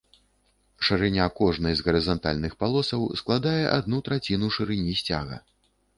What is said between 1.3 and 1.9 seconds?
кожнай з